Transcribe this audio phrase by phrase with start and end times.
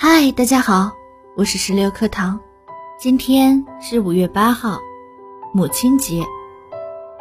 [0.00, 0.92] 嗨，大家好，
[1.34, 2.38] 我是石榴课堂。
[3.00, 4.78] 今天是五月八号，
[5.52, 6.22] 母亲节。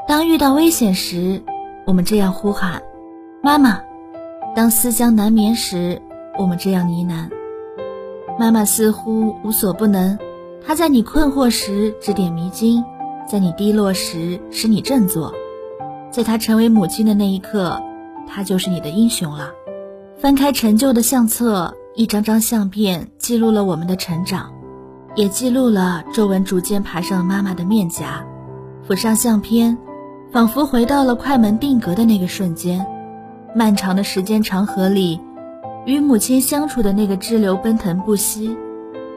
[0.07, 1.41] 当遇到危险时，
[1.87, 2.83] 我们这样呼喊
[3.41, 3.81] ：“妈妈！”
[4.55, 5.99] 当思乡难眠时，
[6.37, 7.31] 我们这样呢喃
[8.37, 10.19] ：“妈妈。”似乎无所不能，
[10.63, 12.85] 她在你困惑时指点迷津，
[13.27, 15.33] 在你低落时使你振作。
[16.11, 17.81] 在她成为母亲的那一刻，
[18.27, 19.51] 她就是你的英雄了。
[20.19, 21.75] 翻开陈旧的相册。
[21.97, 24.53] 一张张相片记录了我们的成长，
[25.15, 28.23] 也记录了皱纹逐渐爬上妈妈的面颊。
[28.87, 29.75] 抚上相片，
[30.31, 32.85] 仿佛回到了快门定格的那个瞬间。
[33.55, 35.19] 漫长的时间长河里，
[35.87, 38.55] 与母亲相处的那个支流奔腾不息。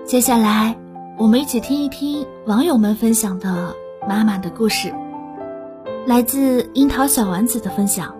[0.07, 0.75] 接下来，
[1.19, 3.77] 我们一起听一听网友们分享的
[4.09, 4.91] 妈妈的故事。
[6.07, 8.15] 来自樱桃小丸子的分享：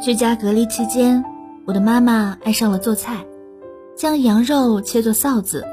[0.00, 1.24] 居家隔离期间，
[1.64, 3.16] 我的妈妈爱上了做菜。
[3.96, 5.64] 将羊肉切作臊子，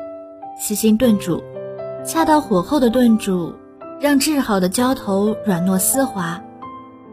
[0.58, 1.44] 细心炖煮，
[2.06, 3.54] 恰到火候的炖煮，
[4.00, 6.42] 让制好的浇头软糯丝滑。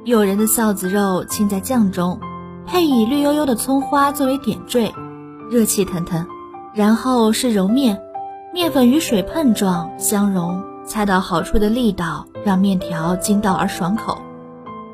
[0.04, 2.20] 诱人的臊子肉浸在酱中，
[2.64, 4.94] 配以绿油油的葱花作为点缀，
[5.50, 6.24] 热气腾腾。
[6.72, 8.00] 然后是揉面，
[8.54, 14.16] 面粉与水碰撞相融，恰到好处的力道让面条筋道而爽口。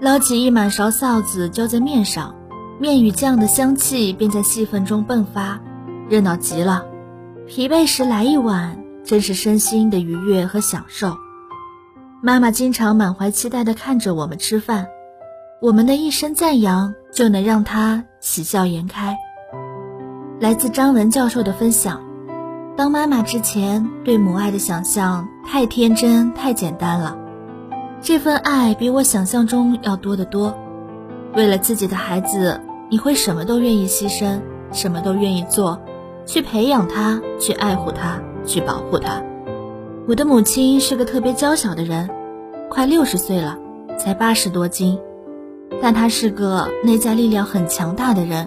[0.01, 2.35] 捞起一满勺臊子浇在面上，
[2.79, 5.61] 面与酱的香气便在细缝中迸发。
[6.09, 6.85] 热闹极了，
[7.49, 11.17] 疲惫时来一碗，真是身心的愉悦和享受。
[12.23, 14.87] 妈妈经常满怀期待地看着我们吃饭，
[15.61, 19.17] 我们的一声赞扬就能让她喜笑颜开。
[20.39, 22.01] 来自张文教授的分享：
[22.77, 27.19] 当妈妈之前，对母爱的想象太天真、太简单了，
[28.01, 30.57] 这份爱比我想象中要多得多。
[31.35, 34.41] 为了自己的孩子，你会什么都愿意牺牲，
[34.73, 35.81] 什么都愿意做。
[36.27, 39.23] 去培养他，去爱护他，去保护他。
[40.09, 42.11] 我的母亲是个特别娇小的人，
[42.69, 43.57] 快六十岁了，
[43.99, 44.99] 才八十多斤，
[45.81, 48.47] 但她是个内在力量很强大的人。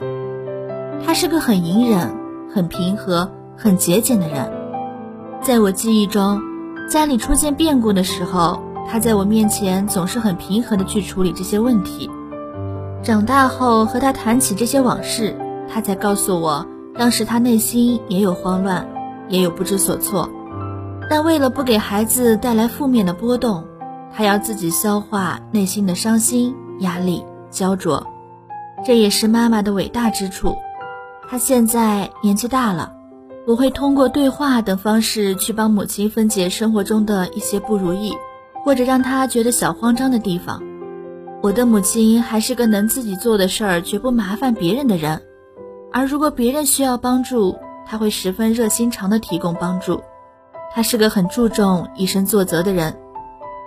[1.06, 2.14] 她是个很隐忍、
[2.54, 4.52] 很平和、很节俭的人。
[5.42, 6.42] 在我记忆中，
[6.90, 12.10] 家里出现变故的时候，她在我面前总是很平和的去处理这些问题。
[13.02, 15.34] 长大后和她谈起这些往事，
[15.70, 16.66] 她才告诉我。
[17.00, 18.86] 当时他内心也有慌乱，
[19.30, 20.30] 也有不知所措，
[21.10, 23.64] 但为了不给孩子带来负面的波动，
[24.14, 28.06] 他要自己消化内心的伤心、压力、焦灼。
[28.86, 30.58] 这也是妈妈的伟大之处。
[31.30, 32.92] 她现在年纪大了，
[33.48, 38.12] 我会通过对话等方式去帮母亲分解生活中的一些不如意，
[38.66, 40.62] 或者让她觉得小慌张的地方。
[41.42, 45.22] 我的母亲还是个能自己做的事儿绝不麻烦别人的人。
[45.92, 50.02] 而如果别人需要帮助，他会十分热心肠的提供帮助。
[50.72, 52.96] 他是个很注重以身作则的人。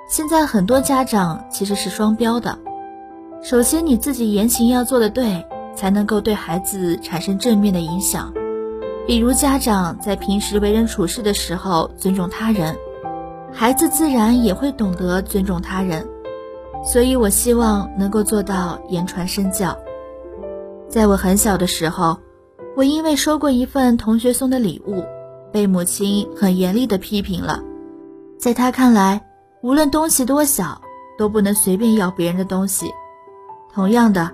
[0.09, 2.59] 现在很多家长其实是双标的。
[3.43, 5.45] 首先，你自己言行要做的对，
[5.75, 8.33] 才能够对孩子产生正面的影响。
[9.05, 12.77] 比如，家长在平时为人处事的时候尊重他人，
[13.53, 16.07] 孩子自然也会懂得尊重他人。
[16.85, 19.77] 所以我希望能够做到言传身教。
[20.93, 22.19] 在我很小的时候，
[22.77, 25.03] 我因为收过一份同学送的礼物，
[25.51, 27.63] 被母亲很严厉的批评了。
[28.39, 29.25] 在她看来，
[29.63, 30.83] 无论东西多小，
[31.17, 32.91] 都不能随便要别人的东西。
[33.73, 34.31] 同样的，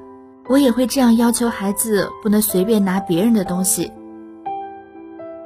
[0.48, 3.92] 我也会这样要求孩子，不能随便拿别人的东西。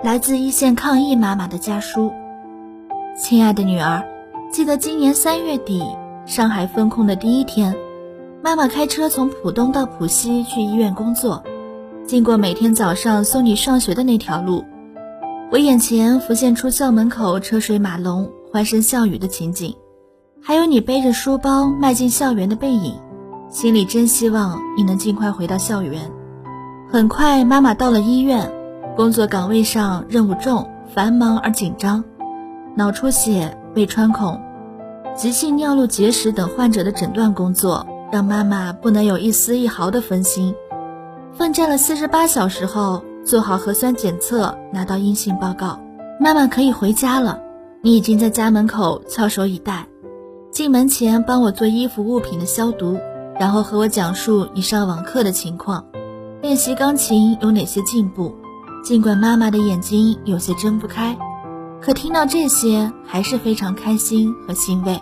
[0.03, 2.11] 来自一线抗疫妈妈的家书：
[3.15, 4.03] 亲爱的女儿，
[4.51, 5.85] 记得今年三月底
[6.25, 7.77] 上海封控的第一天。
[8.45, 11.45] 妈妈开车从浦东到浦西去医院工作，
[12.05, 14.65] 经过每天早上送你上学的那条路，
[15.53, 19.77] 我眼前浮现出校门口车水马龙、欢声笑语的情景，
[20.43, 22.97] 还有你背着书包迈进校园的背影，
[23.49, 26.11] 心里真希望你能尽快回到校园。
[26.91, 28.53] 很快，妈妈到了医院，
[28.97, 32.03] 工作岗位上任务重、繁忙而紧张，
[32.75, 34.41] 脑出血、胃穿孔、
[35.15, 37.87] 急性尿路结石等患者的诊断工作。
[38.13, 40.55] 让妈妈不能有一丝一毫的分心，
[41.33, 45.81] 奋战了四十八小时后，做好核酸检测，拿到阴性报告，
[46.21, 47.41] 妈妈可以回家了。
[47.81, 49.87] 你已经在家门口翘首以待，
[50.51, 52.99] 进门前帮我做衣服物品的消毒，
[53.41, 55.83] 然后和我讲述你上网课的情况，
[56.43, 58.37] 练习钢琴有哪些进步。
[58.85, 61.17] 尽管妈妈的眼睛有些睁不开，
[61.81, 65.01] 可听到这些还是非常开心和欣慰。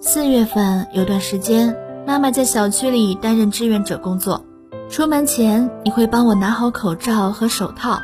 [0.00, 1.74] 四月份有段时间。
[2.10, 4.44] 妈妈在小区里担任志愿者工作，
[4.88, 8.00] 出门前你会帮我拿好口罩和手套，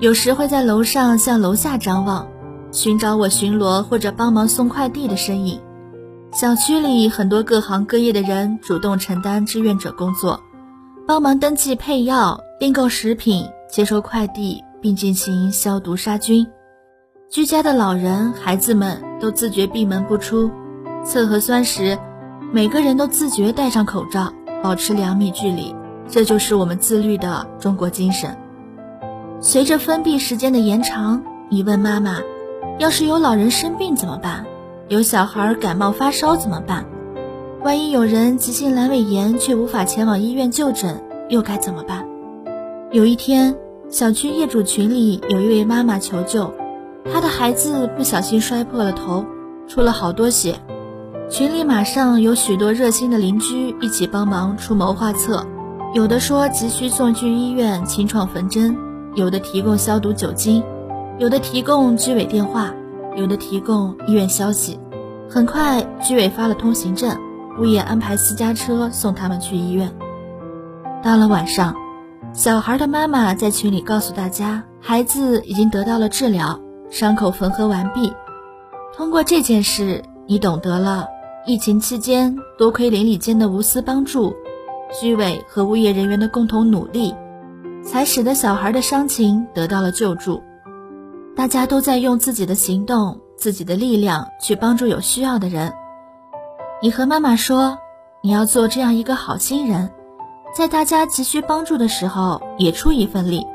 [0.00, 2.26] 有时会在楼上向楼下张望，
[2.72, 5.60] 寻找我巡逻或者帮忙送快递的身影。
[6.32, 10.40] 小区里很多各行各业的人主动承担志愿者工作，
[11.06, 16.46] 帮忙登记配药、订购食品、接收快递，并进行消毒杀菌。
[17.30, 20.50] 居家的老人、孩子们都自觉闭门不出。
[21.04, 21.96] 测核酸时，
[22.52, 24.32] 每个人都自觉戴上口罩，
[24.62, 25.74] 保持两米距离。
[26.08, 28.36] 这就是我们自律的中国精神。
[29.40, 32.18] 随着封闭时间的延长，你问妈妈
[32.78, 34.46] ：“要是有老人生病怎么办？”
[34.88, 36.86] 有小孩感冒发烧怎么办？
[37.64, 42.06] 万一有人急性阑尾炎却无法前往医院就诊，又该怎么办？
[42.92, 43.56] 有一天，
[43.88, 46.52] 小区业主群里有一位妈妈求救，
[47.12, 49.24] 她的孩子不小心摔破了头，
[49.66, 50.54] 出了好多血。
[51.28, 55.44] 群里马上有许多热心的邻居一起帮忙出谋划策，
[55.92, 58.76] 有的说急需送去医院清创缝针，
[59.16, 60.62] 有的提供消毒酒精，
[61.18, 62.72] 有的提供居委电话。
[63.16, 64.78] 有的提供医院消息，
[65.30, 67.18] 很快居委发了通行证，
[67.58, 69.90] 物业安排私家车送他们去医院。
[71.02, 71.74] 到了晚上，
[72.34, 78.12] 小孩的妈妈在群里告诉大家，孩子已经得到了治疗，伤口缝合完毕。
[78.94, 81.06] 通过这件事，你懂得了
[81.48, 84.34] 疫情期间多亏邻里间的无私帮助，
[85.00, 87.14] 居委和物业人员的共同努力，
[87.84, 90.42] 才使得小孩的伤情得到了救助。
[91.36, 95.72] 大家都在用自己的行动、自己的力量去帮助有需要的人。
[96.82, 97.78] 你和妈妈说，
[98.24, 99.92] 你要做这样一个好心人，
[100.52, 103.46] 在大家急需帮助的时候也出一份力，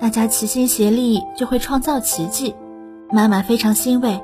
[0.00, 2.54] 大家齐心协力就会创造奇迹。
[3.12, 4.22] 妈妈非常欣慰，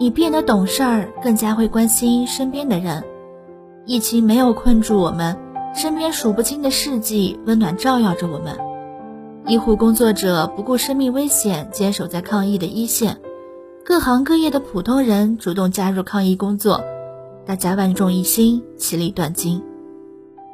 [0.00, 3.04] 你变得懂事儿，更加会关心身边的人。
[3.84, 5.38] 疫情没有困住我们，
[5.74, 8.56] 身边数不清的事迹温暖照耀着我们。
[9.46, 13.16] 医护工作者不顾生命危险，坚守在抗疫的一线；
[13.84, 16.82] 各行各业的普通人主动加入抗疫工作，
[17.44, 19.62] 大家万众一心，其利断金。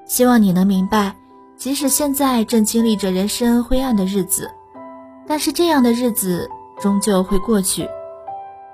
[0.06, 1.14] 希望你能明白，
[1.56, 4.50] 即使现在正经历着人生灰暗的日子，
[5.24, 6.50] 但是这样的日子
[6.80, 7.88] 终究会过去。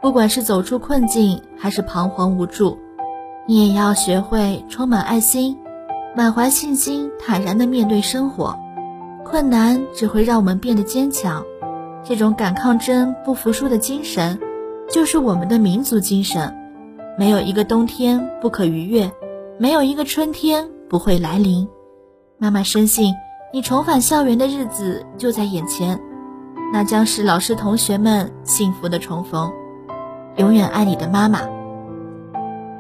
[0.03, 2.77] 不管是走出困境，还是彷徨无助，
[3.47, 5.57] 你也要学会充满爱心，
[6.17, 8.59] 满怀信心，坦然地面对生活。
[9.25, 11.45] 困难只会让我们变得坚强，
[12.03, 14.41] 这种敢抗争、不服输的精神，
[14.91, 16.53] 就是我们的民族精神。
[17.17, 19.09] 没有一个冬天不可逾越，
[19.57, 21.69] 没有一个春天不会来临。
[22.39, 23.15] 妈妈深信，
[23.53, 26.01] 你重返校园的日子就在眼前，
[26.73, 29.49] 那将是老师同学们幸福的重逢。
[30.37, 31.41] 永远爱你的妈妈。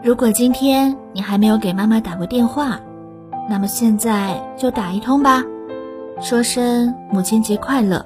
[0.02, 2.81] 如果今天你还没有给妈妈打过电话，
[3.49, 5.43] 那么现在就打一通吧。
[6.20, 8.04] 说声母亲节快乐。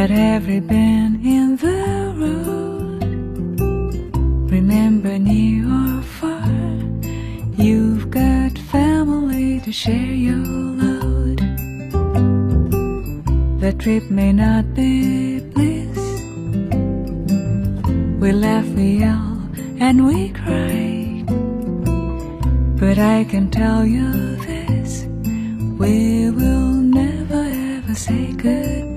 [0.00, 1.80] At every bend in the
[2.22, 3.02] road.
[4.50, 6.48] Remember, near or far,
[7.62, 10.46] you've got family to share your
[10.82, 11.38] load.
[13.60, 16.00] The trip may not be bliss.
[18.22, 19.32] We laugh, we yell,
[19.84, 21.24] and we cry.
[22.80, 24.08] But I can tell you
[24.48, 25.04] this
[25.78, 27.42] we will never
[27.76, 28.89] ever say goodbye.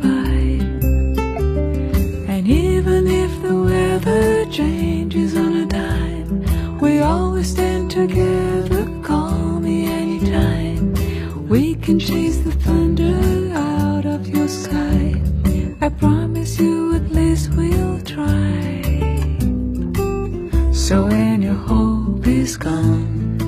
[4.53, 8.87] Changes on a dime, we always stand together.
[9.01, 10.93] Call me anytime.
[11.49, 15.19] We can chase the thunder out of your sky.
[15.81, 18.83] I promise you, at least we'll try.
[20.71, 23.39] So when your hope is gone,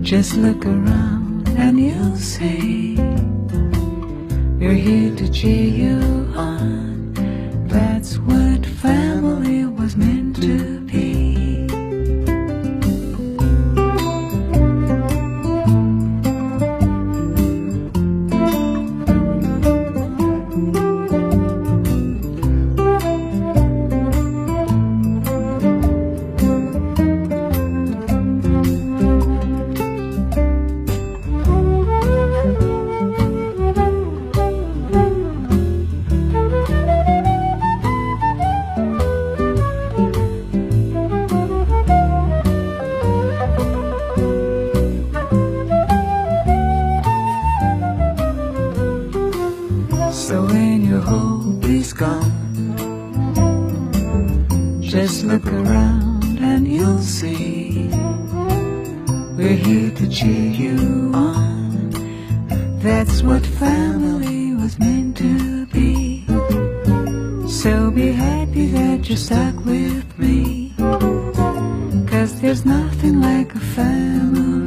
[0.00, 2.94] just look around and you'll see
[4.60, 5.98] we're here to cheer you
[6.36, 6.87] on.
[8.08, 10.77] That's what family was meant to
[62.88, 66.24] That's what family was meant to be.
[67.46, 70.72] So be happy that you're stuck with me.
[72.10, 74.57] Cause there's nothing like a family.